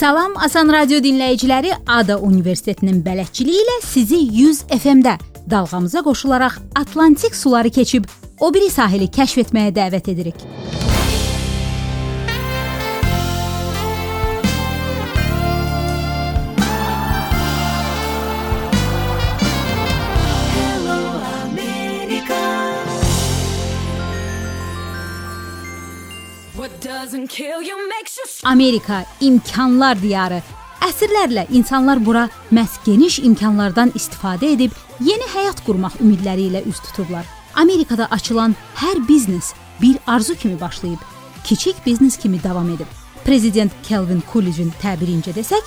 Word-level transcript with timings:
Salam 0.00 0.32
Asan 0.40 0.70
Radio 0.72 0.96
dinləyiciləri, 1.04 1.74
Ada 1.84 2.14
Universitetinin 2.24 3.02
bələdçiliyi 3.04 3.60
ilə 3.66 3.74
sizi 3.84 4.22
100 4.38 4.62
FM-də 4.78 5.18
dalğamıza 5.52 6.00
qoşularaq 6.06 6.56
Atlantik 6.80 7.36
suları 7.36 7.70
keçib 7.70 8.08
o 8.40 8.48
biri 8.54 8.72
sahili 8.72 9.12
kəşf 9.12 9.44
etməyə 9.44 9.76
dəvət 9.76 10.08
edirik. 10.14 10.40
Amerika 28.44 29.04
imkanlar 29.20 30.00
diyarı. 30.02 30.42
Əsrlərlə 30.80 31.46
insanlar 31.52 32.00
bura 32.04 32.28
məhz 32.52 32.78
geniş 32.86 33.18
imkanlardan 33.18 33.92
istifadə 33.98 34.54
edib 34.54 34.72
yeni 35.00 35.26
həyat 35.34 35.60
qurmaq 35.66 35.98
ümidləri 36.00 36.48
ilə 36.48 36.62
üz 36.64 36.80
tutublar. 36.80 37.26
Amerikada 37.54 38.06
açılan 38.10 38.56
hər 38.80 39.02
biznes 39.08 39.52
bir 39.82 39.98
arzu 40.06 40.34
kimi 40.34 40.60
başlayıb, 40.60 40.98
kiçik 41.44 41.86
biznes 41.86 42.16
kimi 42.16 42.42
davam 42.42 42.70
edib. 42.70 42.86
Prezident 43.24 43.72
Kelvin 43.88 44.22
Coolidge'in 44.32 44.72
təbirincə 44.82 45.34
desək, 45.36 45.62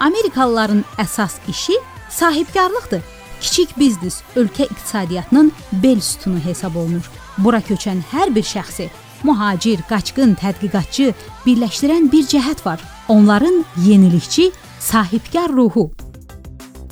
Amerikalıların 0.00 0.84
əsas 0.98 1.38
işi 1.48 1.78
sahibkarlıqdır. 2.10 3.02
Kiçik 3.40 3.76
biznes 3.78 4.22
ölkə 4.36 4.66
iqtisadiyyatının 4.66 5.52
bel 5.72 6.00
sütunu 6.00 6.40
hesab 6.44 6.76
olunur. 6.76 7.10
Bura 7.38 7.60
köçən 7.60 8.02
hər 8.12 8.34
bir 8.34 8.42
şəxsi 8.42 8.88
mühacir, 9.24 9.80
qaçqın, 9.88 10.34
tədqiqatçı 10.40 11.12
birləşdirən 11.46 12.12
bir 12.12 12.26
cəhət 12.28 12.66
var. 12.66 12.80
Onların 13.08 13.64
yenilikçi, 13.86 14.50
sahibkar 14.80 15.52
ruhu. 15.52 15.90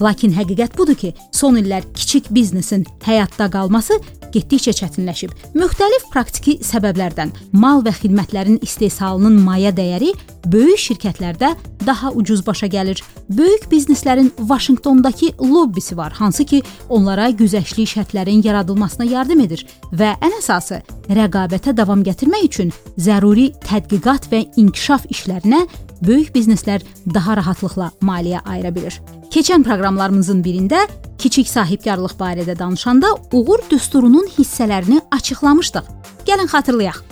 Lakin 0.01 0.35
həqiqət 0.37 0.77
budur 0.77 0.99
ki, 0.99 1.15
son 1.33 1.57
illər 1.61 1.87
kiçik 1.97 2.29
biznesin 2.35 2.85
həyatda 3.07 3.49
qalması 3.53 3.99
getdikcə 4.35 4.75
çətinləşib. 4.77 5.33
Müxtəlif 5.57 6.09
praktiki 6.13 6.59
səbəblərdən 6.67 7.33
mal 7.57 7.83
və 7.87 7.95
xidmətlərin 8.01 8.59
istehsalının 8.65 9.39
maya 9.45 9.73
dəyəri 9.75 10.13
böyük 10.47 10.83
şirkətlərdə 10.83 11.55
daha 11.87 12.11
ucuz 12.13 12.43
başa 12.47 12.69
gəlir. 12.71 13.01
Böyük 13.29 13.67
bizneslərin 13.71 14.31
Vaşinqtondakı 14.39 15.33
lobbisi 15.41 15.97
var, 15.97 16.13
hansı 16.13 16.45
ki, 16.45 16.63
onlara 16.89 17.31
güzəştli 17.31 17.87
şərtlərin 17.91 18.45
yaradılmasına 18.47 19.09
yardım 19.11 19.41
edir 19.47 19.65
və 19.93 20.13
ən 20.23 20.37
əsası, 20.41 20.83
rəqabətə 21.11 21.75
davam 21.77 22.05
gətirmək 22.07 22.47
üçün 22.51 22.73
zəruri 22.99 23.51
tədqiqat 23.67 24.31
və 24.33 24.45
inkişaf 24.63 25.09
işlərinə 25.11 25.65
böyük 26.03 26.35
bizneslər 26.35 26.85
daha 27.15 27.37
rahatlıqla 27.37 27.91
maliyyə 28.03 28.43
ayıra 28.45 28.75
bilir. 28.75 29.01
Keçən 29.33 29.65
proqramlarımızın 29.67 30.43
birində 30.45 30.87
kiçik 31.19 31.49
sahibkarlıq 31.49 32.17
barədə 32.21 32.59
danışanda 32.59 33.15
uğur 33.33 33.65
düsturunun 33.71 34.29
hissələrini 34.39 35.01
açıqlamışdıq. 35.11 35.91
Gəlin 36.27 36.51
xatırlayaq. 36.53 37.03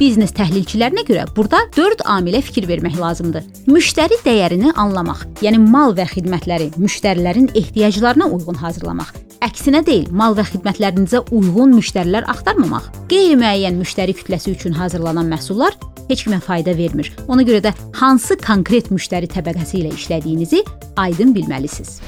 Biznes 0.00 0.34
təhlilçilərinə 0.36 1.06
görə 1.08 1.24
burada 1.36 1.62
4 1.76 2.02
amilə 2.04 2.42
fikir 2.44 2.68
vermək 2.68 2.98
lazımdır. 3.00 3.46
Müştəri 3.70 4.18
dəyərini 4.26 4.74
anlamaq, 4.76 5.24
yəni 5.40 5.62
mal 5.62 5.96
və 5.96 6.04
xidmətləri 6.10 6.74
müştərilərin 6.76 7.54
ehtiyaclarına 7.56 8.28
uyğun 8.28 8.60
hazırlamaq. 8.60 9.25
Əksinə 9.44 9.82
deyil, 9.84 10.06
mal 10.16 10.32
və 10.36 10.46
xidmətlərinizə 10.48 11.20
uyğun 11.34 11.74
müştərilər 11.76 12.24
axtarmamaq. 12.32 12.86
Qeyri-müəyyən 13.10 13.76
müştəri 13.76 14.14
kütləsi 14.16 14.54
üçün 14.54 14.72
hazırlanan 14.76 15.28
məhsullar 15.28 15.76
heç 16.08 16.22
kimə 16.24 16.38
fayda 16.40 16.72
vermir. 16.78 17.10
Ona 17.28 17.44
görə 17.44 17.60
də 17.66 17.72
hansı 17.98 18.38
konkret 18.40 18.88
müştəri 18.94 19.28
təbəqəsi 19.28 19.82
ilə 19.82 19.92
işlədiyinizi 19.92 20.62
aydın 21.02 21.34
bilməlisiniz. 21.36 21.98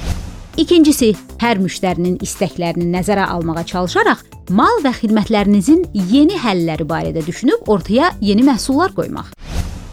İkincisi, 0.58 1.12
hər 1.42 1.60
müştərinin 1.62 2.16
istəklərini 2.24 2.88
nəzərə 2.96 3.28
almağa 3.34 3.66
çalışaraq 3.74 4.24
mal 4.48 4.80
və 4.82 4.94
xidmətlərinizin 5.02 5.84
yeni 6.08 6.38
həlləri 6.40 6.88
barədə 6.88 7.26
düşünüb 7.26 7.68
ortaya 7.68 8.14
yeni 8.24 8.46
məhsullar 8.48 8.96
qoymaq. 8.96 9.34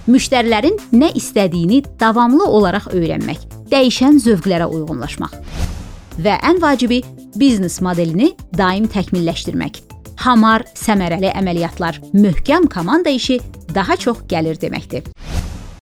Müştərilərin 0.07 0.79
nə 0.95 1.11
istədiyini 1.19 1.83
davamlı 1.99 2.47
olaraq 2.47 2.91
öyrənmək, 2.93 3.49
dəyişən 3.73 4.21
zövqlərə 4.23 4.69
uyğunlaşmaq. 4.69 5.33
Və 6.15 6.37
ən 6.47 6.61
vacibi 6.63 7.01
biznes 7.35 7.81
modelini 7.83 8.31
daim 8.55 8.87
təkmilləşdirmək. 8.91 9.81
Hamar, 10.23 10.63
səmərəli 10.79 11.33
əməliyyatlar, 11.35 11.99
möhkəm 12.15 12.69
komanda 12.71 13.11
işi 13.11 13.41
daha 13.75 13.97
çox 13.99 14.23
gəlir 14.29 14.55
deməkdir. 14.61 15.03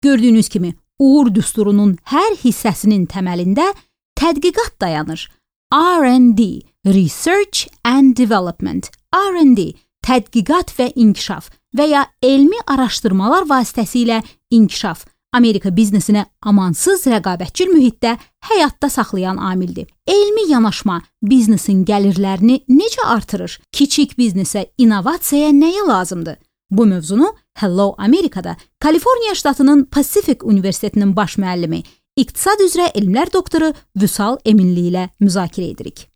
Gördüyünüz 0.03 0.49
kimi, 0.49 0.73
uğur 0.99 1.31
düsturunun 1.33 1.95
hər 2.11 2.35
hissəsinin 2.43 3.07
təməlində 3.07 3.71
tədqiqat 4.19 4.75
dayanır. 4.81 5.29
R&D, 5.73 6.61
Research 6.85 7.67
and 7.83 8.15
Development. 8.17 8.91
R&D, 9.15 9.71
tədqiqat 10.03 10.75
və 10.75 10.91
inkişaf 10.95 11.49
və 11.77 11.87
ya 11.87 12.05
elmi 12.23 12.59
araşdırmalar 12.67 13.47
vasitəsilə 13.47 14.21
inkişaf 14.51 15.05
Amerika 15.33 15.69
biznesinə 15.69 16.25
amansız 16.41 17.05
rəqabətçil 17.11 17.71
mühitdə 17.73 18.15
həyatda 18.49 18.89
saxlayan 18.89 19.37
amildir. 19.37 19.87
Elmi 20.07 20.47
yanaşma 20.51 21.01
biznesin 21.21 21.83
gəlirlərini 21.85 22.63
necə 22.69 23.05
artırır? 23.05 23.59
Kiçik 23.71 24.17
biznesə 24.17 24.65
innovasiyaya 24.77 25.51
nəyə 25.51 25.87
lazımdır? 25.87 26.37
Bu 26.71 26.85
mövzunu 26.85 27.35
Hello 27.53 27.95
Amerikada 27.97 28.55
Kaliforniya 28.79 29.35
ştatının 29.35 29.83
Pacific 29.83 30.37
Universitetinin 30.43 31.15
baş 31.15 31.37
müəllimi 31.37 31.83
İqtisad 32.17 32.63
üzrə 32.65 32.87
elmlər 32.97 33.29
doktoru 33.33 33.73
Vüsal 34.01 34.39
Eminli 34.45 34.87
ilə 34.89 35.09
müzakirə 35.21 35.67
edirik. 35.69 36.07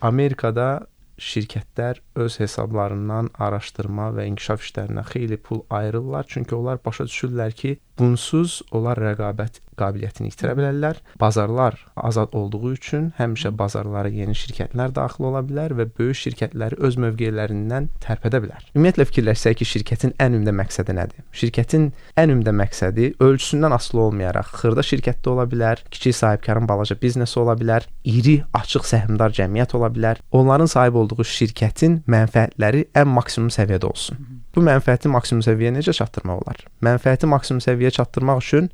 Amerikada 0.00 0.86
şirkətlər 1.20 2.00
öz 2.24 2.38
hesablarından 2.40 3.30
araşdırma 3.46 4.10
və 4.16 4.26
inkişaf 4.30 4.64
işlərinə 4.66 5.04
xeyli 5.10 5.38
pul 5.40 5.62
ayırırlar, 5.70 6.26
çünki 6.28 6.54
onlar 6.54 6.80
başa 6.84 7.08
düşürlər 7.10 7.54
ki, 7.58 7.76
bunsuz 7.98 8.60
onlar 8.72 9.00
rəqabət 9.00 9.63
qabiliyyətini 9.78 10.30
itirə 10.32 10.54
bilərlər. 10.58 11.00
Bazarlar 11.20 11.78
azad 11.96 12.34
olduğu 12.34 12.72
üçün 12.72 13.10
həmişə 13.18 13.52
bazarlara 13.58 14.10
yeni 14.12 14.36
şirkətlər 14.38 14.94
daxil 14.96 15.28
ola 15.30 15.42
bilər 15.46 15.74
və 15.78 15.88
böyük 15.98 16.20
şirkətləri 16.20 16.78
öz 16.86 16.98
mövqelərindən 17.04 17.90
tərpədə 18.04 18.40
bilər. 18.44 18.66
Ümumiyyətlə 18.74 19.08
fikirləşsək 19.10 19.58
ki, 19.60 19.68
şirkətin 19.74 20.14
ən 20.22 20.38
ümdə 20.40 20.54
məqsədi 20.60 20.96
nədir? 20.98 21.24
Şirkətin 21.34 21.90
ən 22.20 22.34
ümdə 22.36 22.54
məqsədi 22.56 23.10
ölçüsündən 23.24 23.76
asılı 23.76 24.06
olmayaraq 24.08 24.54
xırda 24.60 24.86
şirkətdə 24.86 25.34
ola 25.34 25.48
bilər, 25.50 25.82
kiçik 25.90 26.16
sahibkarın 26.18 26.68
balaca 26.70 26.96
biznesi 27.02 27.38
ola 27.40 27.56
bilər, 27.58 27.88
iri, 28.04 28.40
açıq 28.54 28.88
səhmdar 28.90 29.34
cəmiyyət 29.38 29.76
ola 29.78 29.92
bilər. 29.94 30.22
Onların 30.32 30.70
sahib 30.70 30.98
olduğu 31.02 31.26
şirkətin 31.34 32.02
mənfəətləri 32.10 32.88
ən 32.94 33.14
maksimum 33.14 33.52
səviyyədə 33.54 33.90
olsun. 33.90 34.33
Bu 34.54 34.62
mənfəəti 34.62 35.10
maksimum 35.10 35.42
səviyyəyə 35.42 35.74
necə 35.74 35.94
çatdırmaq 35.98 36.42
olar? 36.44 36.60
Mənfəəti 36.86 37.26
maksimum 37.30 37.62
səviyyəyə 37.64 37.96
çatdırmaq 37.98 38.42
üçün 38.42 38.68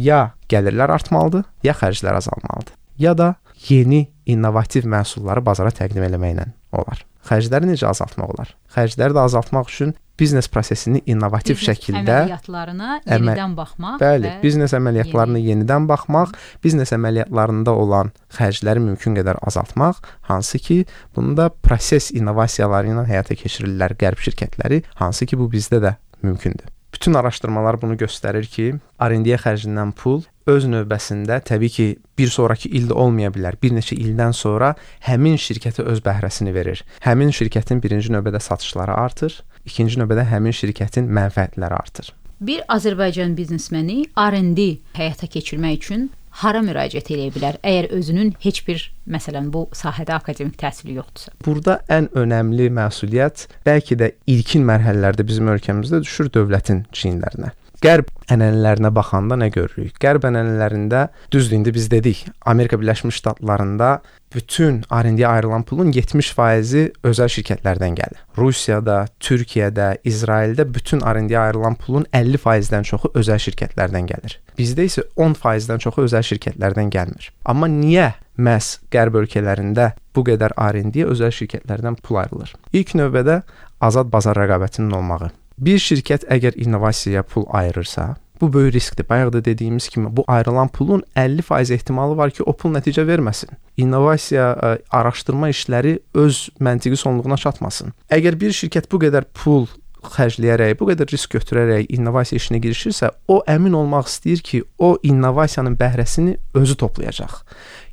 ya 0.00 0.20
gəlirlər 0.52 0.94
artmalıdır, 0.96 1.44
ya 1.66 1.74
xərclər 1.76 2.16
azalmalıdır. 2.22 2.72
Ya 2.98 3.12
da 3.18 3.34
yeni 3.68 4.06
innovativ 4.26 4.88
məhsulları 4.88 5.44
bazara 5.44 5.74
təqdim 5.76 6.06
etməklə 6.08 6.48
olar. 6.72 7.04
Xərcləri 7.26 7.70
necə 7.72 7.88
azaltmaq 7.90 8.34
olar? 8.36 8.52
Xərcləri 8.74 9.16
də 9.16 9.24
azaltmaq 9.26 9.70
üçün 9.72 9.94
biznes 10.18 10.48
prosesini 10.48 11.02
innovativ 11.10 11.58
biznes 11.58 11.68
şəkildə 11.68 12.14
əməliyyatlarına 12.22 12.90
yenidən 13.04 13.42
əmə 13.44 13.56
baxmaq. 13.58 13.98
Bəli, 14.00 14.30
biznes 14.44 14.74
əməliyyatlarına 14.78 15.40
yeni. 15.42 15.50
yenidən 15.52 15.88
baxmaq, 15.90 16.36
biznes 16.64 16.94
əməliyyatlarında 16.96 17.74
olan 17.82 18.12
xərcləri 18.38 18.84
mümkün 18.86 19.18
qədər 19.18 19.42
azaltmaq, 19.48 20.00
hansı 20.30 20.62
ki, 20.62 20.78
bunda 21.16 21.50
proses 21.50 22.12
innovasiyaları 22.14 22.94
ilə 22.94 23.04
həyata 23.10 23.36
keçirirlər 23.36 23.98
qərb 24.00 24.22
şirkətləri, 24.28 24.84
hansı 25.02 25.28
ki, 25.28 25.40
bu 25.40 25.50
bizdə 25.52 25.82
də 25.84 25.96
mümkündür. 26.24 26.75
Bütün 26.96 27.14
araşdırmalar 27.14 27.76
bunu 27.82 27.94
göstərir 28.00 28.46
ki, 28.48 28.64
R&D 29.04 29.36
xərcindən 29.36 29.90
pul 29.92 30.22
öz 30.48 30.64
növbəsində 30.64 31.42
təbii 31.44 31.68
ki, 31.74 31.86
bir 32.16 32.30
sonrakı 32.32 32.70
ildə 32.72 32.96
olmaya 32.96 33.28
bilər. 33.34 33.58
Bir 33.60 33.74
neçə 33.76 33.98
ildən 34.00 34.32
sonra 34.32 34.70
həmin 35.04 35.36
şirkətə 35.36 35.84
öz 35.92 36.00
bəhrəsini 36.06 36.54
verir. 36.56 36.80
Həmin 37.04 37.34
şirkətin 37.36 37.82
birinci 37.84 38.14
növbədə 38.14 38.40
satışları 38.40 38.96
artır, 38.96 39.36
ikinci 39.68 40.00
növbədə 40.00 40.24
həmin 40.30 40.56
şirkətin 40.56 41.12
mənfəətləri 41.12 41.76
artır. 41.76 42.14
Bir 42.40 42.64
Azərbaycan 42.72 43.36
biznesmeni 43.36 44.06
R&D 44.16 44.64
həyata 44.96 45.28
keçirmək 45.28 45.76
üçün 45.84 46.08
hara 46.42 46.62
müraciət 46.64 47.10
edə 47.14 47.28
bilər 47.34 47.58
əgər 47.64 47.90
özünün 47.96 48.34
heç 48.44 48.62
bir 48.66 48.82
məsələn 49.08 49.48
bu 49.54 49.66
sahədə 49.76 50.16
akademik 50.18 50.58
təhsili 50.60 50.96
yoxdursa? 50.98 51.32
Burada 51.46 51.78
ən 51.92 52.10
önəmli 52.18 52.68
məsuliyyət 52.76 53.46
bəlkə 53.66 53.98
də 54.00 54.12
ilkin 54.30 54.66
mərhələlərdə 54.68 55.26
bizim 55.26 55.52
ölkəmizdə 55.54 56.02
düşür 56.04 56.32
dövlətin 56.34 56.84
çiyinlərinə. 56.92 57.54
Qərb 57.84 58.08
ənənələrinə 58.32 58.90
baxanda 58.94 59.36
nə 59.36 59.50
görürük? 59.52 59.98
Qərb 60.00 60.24
ənənələrində 60.28 61.08
düzdür 61.32 61.58
indi 61.58 61.74
biz 61.76 61.90
dedik, 61.92 62.22
Amerika 62.48 62.78
Birləşmiş 62.80 63.18
Ştatlarında 63.20 63.90
bütün 64.34 64.80
R&D 64.92 65.26
ayrılan 65.28 65.62
pulun 65.68 65.92
70%-i 65.92 66.82
özəl 67.04 67.30
şirkətlərdən 67.36 67.94
gəlir. 68.00 68.22
Rusiyada, 68.38 69.06
Türkiyədə, 69.20 69.98
İsraildə 70.04 70.66
bütün 70.74 71.04
R&D 71.04 71.38
ayrılan 71.38 71.76
pulun 71.80 72.08
50%-dən 72.12 72.88
çoxu 72.88 73.12
özəl 73.14 73.40
şirkətlərdən 73.46 74.10
gəlir. 74.10 74.38
Bizdə 74.58 74.88
isə 74.88 75.06
10%-dən 75.16 75.84
çoxu 75.84 76.08
özəl 76.08 76.26
şirkətlərdən 76.32 76.92
gəlmir. 76.96 77.30
Amma 77.44 77.68
niyə 77.68 78.14
məhz 78.36 78.78
qərb 78.92 79.20
ölkələrində 79.22 79.92
bu 80.16 80.24
qədər 80.26 80.56
R&D 80.56 81.04
özəl 81.12 81.32
şirkətlərdən 81.40 82.00
pul 82.02 82.24
ayrılır? 82.24 82.56
İlk 82.72 82.96
növbədə 83.00 83.42
azad 83.80 84.12
bazar 84.12 84.40
rəqabətinin 84.40 84.96
olmağı. 84.96 85.30
Bir 85.58 85.80
şirkət 85.80 86.28
əgər 86.28 86.58
innovasiyaya 86.60 87.22
pul 87.22 87.46
ayırırsa, 87.48 88.14
Bu 88.40 88.52
böyük 88.52 88.74
riskdir. 88.74 89.08
Bayaq 89.08 89.32
da 89.32 89.44
dediyimiz 89.44 89.88
kimi 89.88 90.16
bu 90.16 90.24
ayrılan 90.28 90.68
pulun 90.68 91.02
50% 91.16 91.72
ehtimalı 91.72 92.16
var 92.16 92.30
ki, 92.30 92.42
o 92.42 92.52
pul 92.52 92.74
nəticə 92.74 93.06
verməsin. 93.08 93.48
İnnovasiya, 93.76 94.76
araşdırma 94.90 95.48
işləri 95.48 95.98
öz 96.14 96.48
məntiqi 96.60 96.96
sonluğuna 96.96 97.36
çatmasın. 97.36 97.94
Əgər 98.10 98.40
bir 98.40 98.52
şirkət 98.52 98.90
bu 98.92 99.00
qədər 99.00 99.24
pul 99.34 99.66
xərcləyərək, 100.06 100.76
bu 100.78 100.90
qədər 100.90 101.10
risk 101.12 101.32
götürərək 101.34 101.88
innovasiya 101.96 102.40
işinə 102.42 102.60
girişirsə, 102.62 103.10
o 103.28 103.40
əmin 103.48 103.74
olmaq 103.74 104.10
istəyir 104.10 104.44
ki, 104.44 104.62
o 104.78 104.96
innovasiyanın 105.02 105.78
bəhrəsini 105.80 106.36
özü 106.54 106.76
toplayacaq. 106.76 107.40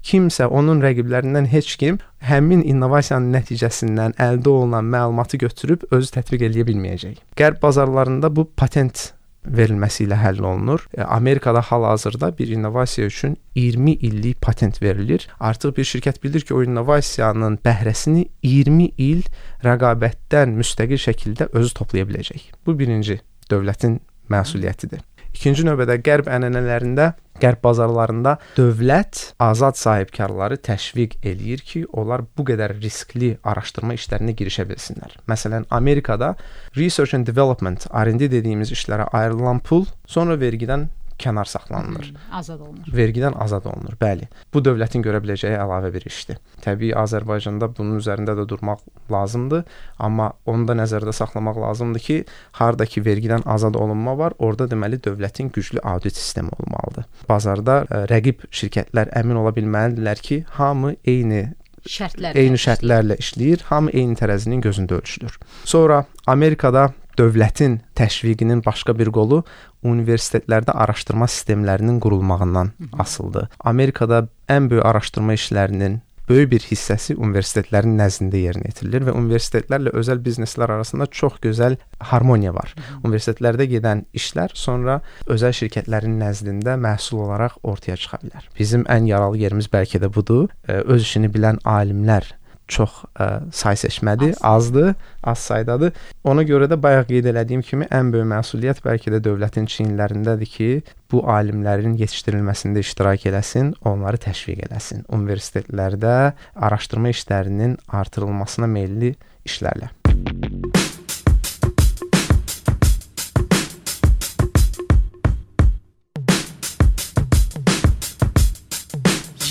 Kimsə 0.03 0.49
onun 0.51 0.81
rəqiblərindən 0.83 1.47
heç 1.51 1.75
kim 1.79 1.99
həmin 2.27 2.63
innovasiyanın 2.67 3.31
nəticəsindən 3.37 4.17
əldə 4.21 4.51
olunan 4.51 4.87
məlumatı 4.91 5.39
götürüb 5.45 5.87
özü 5.95 6.17
tətbiq 6.17 6.47
edə 6.49 6.65
bilməyəcək. 6.67 7.19
Qərb 7.39 7.61
bazarlarında 7.63 8.33
bu 8.35 8.49
patent 8.59 9.13
verilməsi 9.43 10.05
ilə 10.05 10.17
həll 10.19 10.41
olunur. 10.43 10.85
E, 10.97 11.01
Amerikada 11.03 11.61
hal-hazırda 11.61 12.37
bir 12.37 12.47
innovasiya 12.47 13.07
üçün 13.07 13.37
20 13.55 13.91
illik 13.91 14.41
patent 14.41 14.81
verilir. 14.81 15.27
Artıq 15.39 15.75
bir 15.77 15.87
şirkət 15.87 16.23
bilir 16.23 16.41
ki, 16.41 16.53
o 16.53 16.63
innovasiyanın 16.63 17.59
bəhrəsini 17.65 18.27
20 18.43 18.89
il 18.97 19.23
rəqabətdən 19.63 20.55
müstəqil 20.59 21.01
şəkildə 21.07 21.51
özü 21.51 21.73
toplaya 21.79 22.07
biləcək. 22.09 22.51
Bu 22.65 22.79
birinci 22.79 23.19
dövlətin 23.51 23.99
məsuliyyətidir. 24.31 25.03
İkinci 25.33 25.65
növbədə 25.65 25.97
qərb 26.05 26.29
ənənələrində, 26.31 27.13
qərb 27.41 27.59
bazarlarında 27.65 28.35
dövlət 28.55 29.33
azad 29.41 29.77
sahibkarları 29.79 30.59
təşviq 30.63 31.17
eləyir 31.25 31.63
ki, 31.65 31.83
onlar 31.91 32.23
bu 32.37 32.45
qədər 32.47 32.75
riskli 32.79 33.33
araşdırma 33.41 33.97
işlərinə 33.97 34.35
girişə 34.37 34.67
bilsinlər. 34.69 35.17
Məsələn, 35.27 35.65
Amerikada 35.73 36.35
research 36.77 37.17
and 37.17 37.27
development, 37.27 37.87
R&D 37.89 38.29
dediyimiz 38.31 38.71
işlərə 38.75 39.09
ayrılan 39.11 39.63
pul 39.65 39.87
sonra 40.05 40.37
vergidən 40.39 40.87
kənar 41.23 41.49
saxlanılır. 41.49 42.09
Hı, 42.11 42.23
azad 42.39 42.61
olunur. 42.61 42.89
Vergidən 42.93 43.37
azad 43.45 43.65
olunur. 43.69 43.95
Bəli. 44.01 44.27
Bu 44.53 44.61
dövlətin 44.65 45.03
görə 45.05 45.21
biləcəyi 45.23 45.57
əlavə 45.59 45.93
bir 45.93 46.05
işdir. 46.09 46.39
Təbii 46.63 46.93
Azərbaycanda 46.99 47.69
bunun 47.77 48.01
üzərində 48.01 48.35
də 48.37 48.45
durmaq 48.49 48.83
lazımdır, 49.11 49.63
amma 49.99 50.31
onu 50.45 50.67
da 50.69 50.77
nəzərdə 50.83 51.15
saxlamaq 51.15 51.59
lazımdır 51.63 52.05
ki, 52.07 52.19
hardakı 52.59 53.03
vergidən 53.07 53.47
azad 53.55 53.79
olunma 53.79 54.17
var, 54.19 54.37
orada 54.37 54.69
deməli 54.71 54.99
dövlətin 55.03 55.51
güclü 55.53 55.81
audit 55.83 56.15
sistemi 56.19 56.53
olmalıdır. 56.59 57.09
Bazarda 57.29 57.81
ə, 57.87 58.05
rəqib 58.11 58.47
şirkətlər 58.51 59.13
əmin 59.19 59.41
ola 59.43 59.53
bilməlidirlər 59.55 60.23
ki, 60.23 60.43
hamı 60.59 60.95
eyni 61.03 61.45
şərtlərlə 61.83 62.39
eyni 62.39 62.59
şərtlərlə 62.59 63.17
işləyir, 63.19 63.63
hamı 63.69 63.91
eyni 63.91 64.15
tərəzinin 64.19 64.63
gözündə 64.63 64.99
ölçülür. 65.01 65.35
Sonra 65.67 66.05
Amerikada 66.27 66.91
dövlətin 67.19 67.81
təşviqinin 67.97 68.63
başqa 68.65 68.95
bir 68.99 69.11
qolu 69.13 69.43
universitetlərdə 69.83 70.75
araşdırma 70.85 71.27
sistemlərinin 71.27 71.99
qurulmağından 72.03 72.73
asılıdır. 72.99 73.51
Amerikada 73.59 74.27
ən 74.49 74.69
böyük 74.71 74.85
araşdırma 74.85 75.37
işlərinin 75.39 76.01
böyük 76.29 76.51
bir 76.53 76.65
hissəsi 76.69 77.15
universitetlərin 77.19 77.97
nəzdində 77.99 78.39
yerinə 78.39 78.69
yetirilir 78.71 79.07
və 79.09 79.15
universitetlərlə 79.19 79.91
özəl 79.99 80.21
bizneslər 80.23 80.71
arasında 80.77 81.07
çox 81.11 81.39
gözəl 81.43 81.75
harmoniya 82.11 82.53
var. 82.55 82.71
Universitetlərdə 83.03 83.67
gedən 83.71 84.05
işlər 84.15 84.55
sonra 84.55 85.01
özəl 85.27 85.55
şirkətlərin 85.59 86.15
nəzdində 86.21 86.77
məhsul 86.79 87.25
olaraq 87.25 87.59
ortaya 87.63 87.97
çıxa 87.99 88.21
bilər. 88.23 88.47
Bizim 88.59 88.87
ən 88.87 89.09
yaralı 89.09 89.43
yerimiz 89.43 89.67
bəlkə 89.73 89.99
də 90.03 90.11
budur. 90.13 90.47
Öz 90.67 91.03
işini 91.03 91.31
bilən 91.33 91.59
alimlər 91.67 92.31
çox 92.73 92.99
ə, 93.13 93.27
say 93.53 93.77
seçmədir, 93.79 94.33
Az. 94.41 94.67
azdır, 94.67 94.93
az 95.23 95.45
saydadır. 95.47 95.93
Ona 96.23 96.43
görə 96.47 96.67
də 96.71 96.79
bayaq 96.81 97.07
qeyd 97.11 97.29
elədiyim 97.31 97.63
kimi 97.65 97.87
ən 97.93 98.11
böyük 98.13 98.29
məsuliyyət 98.33 98.83
bəlkə 98.85 99.13
də 99.13 99.21
dövlətin 99.23 99.69
çiyinlərindədir 99.69 100.51
ki, 100.55 100.69
bu 101.11 101.23
alimlərin 101.29 101.97
yetişdirilməsində 102.01 102.81
iştirak 102.83 103.27
eləsin, 103.29 103.73
onları 103.85 104.21
təşviq 104.25 104.65
eləsin. 104.67 105.05
Universitetlərdə 105.13 106.33
araşdırma 106.55 107.13
işlərinin 107.13 107.77
artırılmasına 108.01 108.67
meylli 108.67 109.15
işlərlə. 109.45 109.93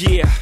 Yeah. 0.03 0.42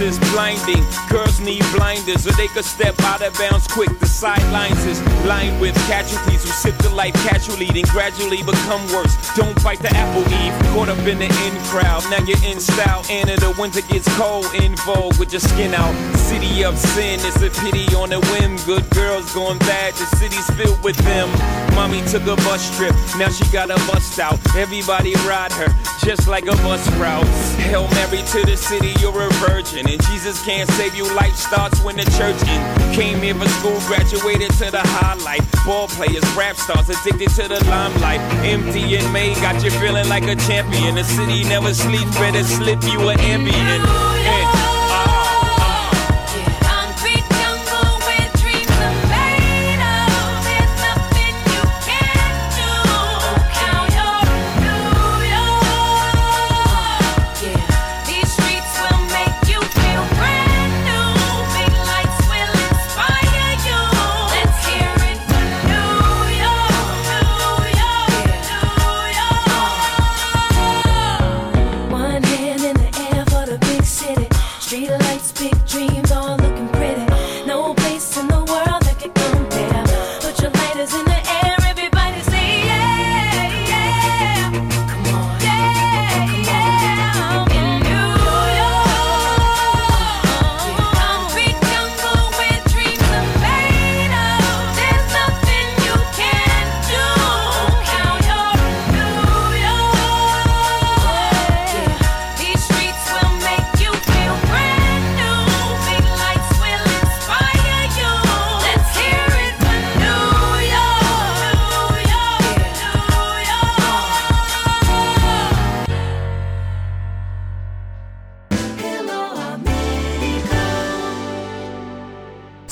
is 0.00 0.18
blinding. 0.32 0.84
Girls 1.08 1.40
need 1.40 1.64
blinders 1.74 2.24
so 2.24 2.30
they 2.32 2.48
could 2.48 2.64
step 2.64 2.98
out 3.00 3.22
of 3.22 3.32
bounds 3.38 3.66
quick. 3.66 3.90
The 3.98 4.06
sidelines 4.06 4.84
is 4.86 5.00
lined 5.24 5.60
with 5.60 5.74
casualties 5.86 6.42
who 6.42 6.50
sip 6.50 6.76
the 6.78 6.90
life 6.90 7.14
casually, 7.28 7.66
then 7.66 7.84
gradually 7.90 8.42
become 8.42 8.82
worse. 8.92 9.14
Don't 9.34 9.56
bite 9.62 9.80
the 9.80 9.90
apple 9.94 10.22
eve. 10.42 10.54
Caught 10.72 10.88
up 10.88 11.06
in 11.06 11.18
the 11.18 11.26
in 11.26 11.54
crowd. 11.70 12.02
Now 12.10 12.24
you're 12.24 12.44
in 12.44 12.60
style. 12.60 13.04
And 13.10 13.28
the 13.28 13.54
winter 13.58 13.80
gets 13.82 14.08
cold 14.16 14.46
in 14.54 14.76
vogue 14.86 15.18
with 15.18 15.32
your 15.32 15.40
skin 15.40 15.74
out. 15.74 15.94
City 16.16 16.64
of 16.64 16.76
sin, 16.78 17.18
it's 17.22 17.42
a 17.42 17.50
pity 17.62 17.86
on 17.94 18.12
a 18.12 18.20
whim. 18.20 18.56
Good 18.66 18.88
girls 18.90 19.32
going 19.34 19.58
bad, 19.60 19.94
the 19.94 20.06
city's 20.16 20.48
filled 20.56 20.82
with 20.82 20.96
them. 20.98 21.28
Mommy 21.74 22.02
took 22.06 22.22
a 22.22 22.36
bus 22.46 22.62
trip, 22.76 22.94
now 23.18 23.28
she 23.28 23.44
got 23.52 23.70
a 23.70 23.78
bust 23.90 24.18
out. 24.18 24.38
Everybody 24.56 25.14
ride 25.26 25.52
her, 25.52 25.68
just 26.04 26.28
like 26.28 26.46
a 26.46 26.56
bus 26.62 26.86
route. 26.96 27.26
Hail 27.58 27.86
Mary 28.10 28.26
to 28.26 28.44
the 28.44 28.56
city, 28.56 28.92
you're 29.00 29.22
a 29.22 29.28
virgin. 29.34 29.88
And 29.88 30.02
Jesus 30.06 30.44
can't 30.44 30.68
save 30.70 30.94
you, 30.94 31.04
life 31.14 31.36
starts 31.36 31.80
when 31.82 31.96
the 31.96 32.04
church 32.18 32.40
in. 32.48 32.94
Came 32.94 33.20
here 33.20 33.34
for 33.34 33.48
school, 33.48 33.78
graduated 33.86 34.50
to 34.54 34.70
the 34.70 34.80
highlight. 34.82 35.42
Ball 35.64 35.86
players, 35.88 36.24
rap 36.36 36.56
stars, 36.56 36.88
addicted 36.88 37.30
to 37.30 37.48
the 37.48 37.64
limelight. 37.66 38.20
Empty 38.44 38.96
and 38.96 39.12
May 39.12 39.34
got 39.34 39.62
you 39.62 39.70
feeling 39.70 40.08
like 40.08 40.24
a 40.24 40.34
champion. 40.36 40.96
The 40.96 41.04
city 41.04 41.44
never 41.44 41.72
sleeps, 41.72 42.16
better 42.18 42.42
slip 42.42 42.82
you 42.84 43.08
an 43.08 43.20
ambient. 43.20 44.69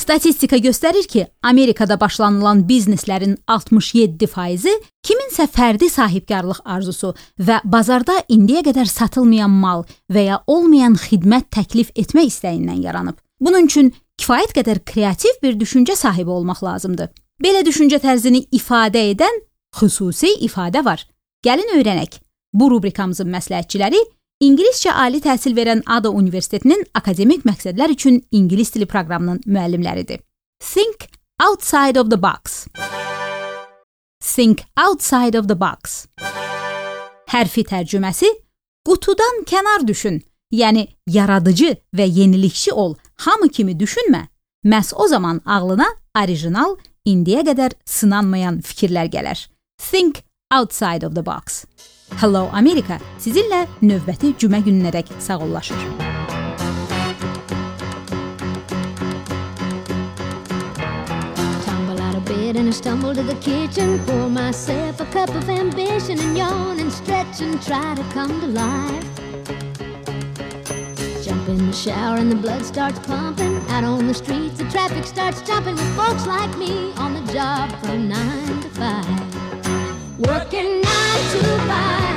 Statistika 0.09 0.57
göstərir 0.57 1.05
ki, 1.05 1.27
Amerikada 1.43 1.99
başlanılan 2.01 2.63
bizneslərin 2.69 3.35
67%-i 3.45 4.73
kiminsə 5.05 5.45
fərdi 5.53 5.91
sahibkarlıq 5.93 6.63
arzusu 6.65 7.11
və 7.37 7.59
bazarda 7.65 8.15
indiyə 8.33 8.63
qədər 8.71 8.89
satılmayan 8.89 9.53
mal 9.53 9.85
və 10.09 10.23
ya 10.31 10.39
olmayan 10.47 10.97
xidmət 10.97 11.51
təklif 11.59 11.93
etmək 11.93 12.31
istəyindən 12.33 12.81
yaranıb. 12.87 13.19
Bunun 13.37 13.69
üçün 13.69 13.93
kifayət 14.17 14.57
qədər 14.57 14.81
kreativ 14.89 15.43
bir 15.43 15.61
düşüncə 15.61 15.93
sahibi 16.01 16.33
olmaq 16.39 16.65
lazımdır. 16.65 17.13
Belə 17.45 17.61
düşüncə 17.69 18.01
tərzini 18.01 18.47
ifadə 18.49 19.05
edən 19.13 19.43
xüsusi 19.77 20.39
ifadə 20.49 20.87
var. 20.89 21.05
Gəlin 21.45 21.77
öyrənək. 21.77 22.17
Bu 22.57 22.71
rubrikamızın 22.73 23.29
məsləhətçiləri 23.29 24.01
İngiliscə 24.39 24.93
ali 24.95 25.19
təhsil 25.19 25.57
verən 25.57 25.81
Ada 25.91 26.13
Universitetinin 26.15 26.85
akademik 26.95 27.43
məqsədlər 27.43 27.91
üçün 27.91 28.21
ingilis 28.31 28.71
dili 28.71 28.87
proqramının 28.87 29.41
müəllimləridir. 29.51 30.21
Think 30.63 31.09
outside 31.43 31.99
of 31.99 32.11
the 32.13 32.21
box. 32.23 32.69
Think 34.23 34.63
outside 34.79 35.35
of 35.39 35.49
the 35.51 35.59
box. 35.59 36.07
Hərfi 37.35 37.67
tərcüməsi 37.67 38.31
qutudan 38.87 39.43
kənar 39.43 39.83
düşün. 39.91 40.23
Yəni 40.55 40.87
yaradıcı 41.11 41.75
və 41.91 42.07
yenilikçi 42.07 42.73
ol. 42.73 42.95
Hamı 43.27 43.51
kimi 43.51 43.75
düşünmə. 43.75 44.29
Məs 44.65 44.95
o 44.95 45.09
zaman 45.09 45.43
ağlına 45.47 45.91
orijinal, 46.15 46.79
indiyə 47.05 47.43
qədər 47.43 47.75
sınanmayan 47.85 48.63
fikirlər 48.63 49.11
gələr. 49.11 49.49
Think 49.83 50.23
outside 50.55 51.03
of 51.03 51.19
the 51.19 51.27
box. 51.27 51.65
Hello 52.17 52.49
America 52.57 52.97
sizinlə 53.21 53.67
növbəti 53.85 54.33
cümə 54.41 54.63
gününədək 54.65 55.13
sağollaşır. 55.21 56.09
and 62.59 62.69
I 62.69 62.71
stumble 62.71 63.15
to 63.15 63.23
the 63.23 63.35
kitchen, 63.37 63.99
pour 64.05 64.29
myself 64.29 65.01
a 65.01 65.07
cup 65.07 65.29
of 65.35 65.49
ambition 65.49 66.19
and 66.19 66.37
yawn 66.37 66.81
and 66.81 66.91
stretch 66.91 67.41
and 67.41 67.63
try 67.63 67.95
to 67.95 68.03
come 68.15 68.41
to 68.41 68.47
life. 68.47 69.05
Jump 71.23 71.49
in 71.49 71.67
the 71.67 71.73
shower 71.73 72.17
and 72.17 72.33
the 72.33 72.37
blood 72.37 72.65
starts 72.65 72.99
pumping. 73.01 73.57
Out 73.69 73.85
on 73.85 74.07
the 74.07 74.15
streets, 74.15 74.59
the 74.59 74.69
traffic 74.71 75.05
starts 75.05 75.41
jumping 75.43 75.77
with 75.77 75.97
folks 75.97 76.27
like 76.27 76.57
me 76.59 76.93
on 76.95 77.15
the 77.15 77.33
job 77.33 77.71
from 77.81 78.09
nine 78.09 78.61
to 78.61 78.68
five. 78.68 78.68
Working 80.19 80.81
nine 80.81 81.31
to 81.31 81.59
five. 81.69 82.08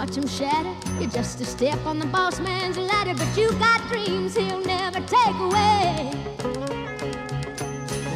Watch 0.00 0.16
him 0.16 0.26
shatter. 0.26 0.74
You're 0.98 1.10
just 1.10 1.42
a 1.42 1.44
step 1.44 1.78
on 1.84 1.98
the 1.98 2.06
boss 2.06 2.40
man's 2.40 2.78
ladder, 2.78 3.12
but 3.12 3.36
you 3.36 3.52
got 3.58 3.86
dreams 3.88 4.34
he'll 4.34 4.64
never 4.64 4.98
take 5.00 5.38
away. 5.46 6.10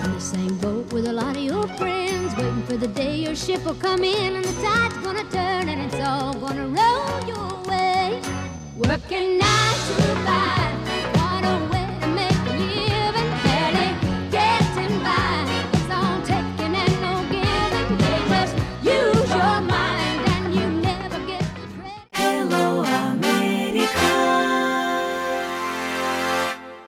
On 0.02 0.10
the 0.14 0.20
same 0.20 0.56
boat 0.56 0.90
with 0.94 1.06
a 1.06 1.12
lot 1.12 1.36
of 1.36 1.42
your 1.42 1.66
friends, 1.76 2.34
waiting 2.36 2.62
for 2.62 2.78
the 2.78 2.88
day 2.88 3.16
your 3.16 3.36
ship 3.36 3.62
will 3.66 3.74
come 3.74 4.02
in 4.02 4.36
and 4.36 4.44
the 4.46 4.62
tide's 4.62 4.96
gonna 5.04 5.24
turn 5.24 5.68
and 5.68 5.82
it's 5.82 6.00
all 6.08 6.32
gonna 6.32 6.68
roll 6.68 7.28
your 7.32 7.52
way. 7.68 8.22
Working 8.78 9.36
nine 9.36 9.78
to 9.88 10.02
five. 10.24 10.83